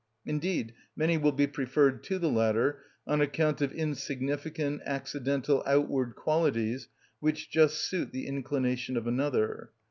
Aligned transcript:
Indeed 0.25 0.73
many 0.95 1.15
will 1.19 1.31
be 1.31 1.45
preferred 1.45 2.03
to 2.05 2.17
the 2.17 2.27
latter, 2.31 2.79
on 3.05 3.21
account 3.21 3.61
of 3.61 3.71
insignificant, 3.71 4.81
accidental, 4.83 5.61
outward 5.67 6.15
qualities 6.15 6.87
which 7.19 7.51
just 7.51 7.75
suit 7.75 8.11
the 8.11 8.25
inclination 8.25 8.97
of 8.97 9.05
another. 9.05 9.69